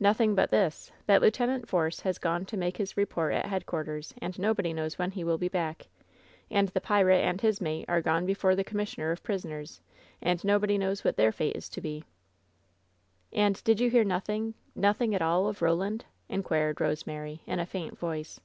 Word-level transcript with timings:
"Nothing 0.00 0.34
but 0.34 0.50
this: 0.50 0.90
that 1.04 1.20
lieut. 1.20 1.68
Force 1.68 2.00
has 2.00 2.16
gone 2.16 2.46
to 2.46 2.56
make 2.56 2.78
his 2.78 2.96
report 2.96 3.34
at 3.34 3.44
headquarters, 3.44 4.14
and 4.22 4.38
nobody 4.38 4.72
knows 4.72 4.98
when 4.98 5.10
ho 5.12 5.24
will 5.26 5.36
be 5.36 5.50
back. 5.50 5.88
And 6.50 6.68
the 6.68 6.80
pirate 6.80 7.18
and 7.20 7.42
his 7.42 7.60
mate 7.60 7.84
are 7.86 8.00
gone 8.00 8.24
be 8.24 8.32
fore 8.32 8.54
the 8.56 8.64
commissioner 8.64 9.10
of 9.10 9.22
prisoners, 9.22 9.82
and 10.22 10.42
nobody 10.42 10.78
knows 10.78 11.04
what 11.04 11.18
their 11.18 11.30
fate 11.30 11.56
is 11.56 11.68
to 11.68 11.82
be." 11.82 12.04
"And 13.34 13.62
did 13.64 13.78
you 13.78 13.90
hear 13.90 14.02
nothing— 14.02 14.54
^nothing 14.78 15.14
at 15.14 15.20
all 15.20 15.46
of 15.46 15.60
Ro 15.60 15.74
land?" 15.74 16.06
inquired 16.30 16.80
Rosemary, 16.80 17.42
in 17.46 17.58
a 17.58 17.66
faint 17.66 17.98
voice. 17.98 18.40